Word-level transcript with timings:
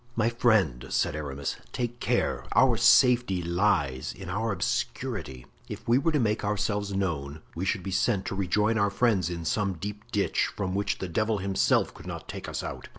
"My 0.15 0.29
friend," 0.29 0.87
said 0.89 1.15
Aramis, 1.15 1.57
"take 1.73 1.99
care; 1.99 2.45
our 2.55 2.75
safety 2.75 3.43
lies 3.43 4.13
in 4.13 4.29
our 4.29 4.51
obscurity. 4.51 5.45
If 5.69 5.87
we 5.87 5.99
were 5.99 6.11
to 6.11 6.19
make 6.19 6.43
ourselves 6.43 6.91
known 6.93 7.43
we 7.53 7.65
should 7.65 7.83
be 7.83 7.91
sent 7.91 8.25
to 8.25 8.35
rejoin 8.35 8.79
our 8.79 8.89
friends 8.89 9.29
in 9.29 9.45
some 9.45 9.73
deep 9.73 10.09
ditch, 10.11 10.47
from 10.57 10.73
which 10.73 10.97
the 10.97 11.07
devil 11.07 11.37
himself 11.37 11.93
could 11.93 12.07
not 12.07 12.27
take 12.27 12.49
us 12.49 12.63
out. 12.63 12.87